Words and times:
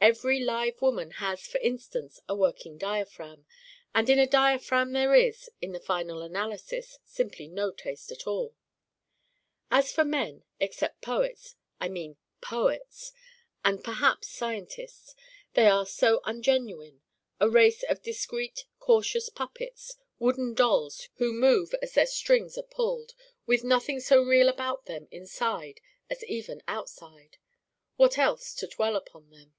Every 0.00 0.38
live 0.38 0.80
woman 0.80 1.10
has 1.10 1.44
for 1.48 1.58
instance 1.58 2.20
a 2.28 2.34
working 2.34 2.78
diaphragm: 2.78 3.44
and 3.92 4.08
in 4.08 4.18
a 4.20 4.28
diaphragm 4.28 4.92
there 4.92 5.12
is, 5.16 5.50
in 5.60 5.72
the 5.72 5.80
final 5.80 6.22
analysis, 6.22 7.00
simply 7.04 7.48
no 7.48 7.72
taste 7.72 8.12
at 8.12 8.24
all. 8.24 8.54
(As 9.72 9.92
for 9.92 10.04
men 10.04 10.44
except 10.60 11.02
poets 11.02 11.56
I 11.80 11.88
mean 11.88 12.16
poets: 12.40 13.12
and 13.64 13.82
perhaps 13.82 14.28
scientists 14.28 15.16
they 15.54 15.66
are 15.66 15.84
so 15.84 16.20
ungenuine: 16.24 17.00
a 17.40 17.50
race 17.50 17.82
of 17.82 18.00
discreet 18.00 18.66
cautious 18.78 19.28
puppets: 19.28 19.96
wooden 20.20 20.54
dolls 20.54 21.08
who 21.16 21.32
move 21.32 21.74
as 21.82 21.94
their 21.94 22.06
strings 22.06 22.56
are 22.56 22.62
pulled: 22.62 23.14
with 23.46 23.64
nothing 23.64 23.98
so 23.98 24.22
real 24.22 24.48
about 24.48 24.86
them 24.86 25.08
inside 25.10 25.80
as 26.08 26.22
even 26.24 26.62
outside 26.68 27.38
what 27.96 28.16
use 28.16 28.54
to 28.54 28.68
dwell 28.68 28.94
upon 28.94 29.28
them?) 29.30 29.54